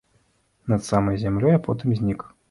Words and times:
Над 0.71 0.87
самай 0.87 1.19
зямлёй, 1.23 1.53
а 1.57 1.61
потым 1.67 1.93
знік. 2.01 2.25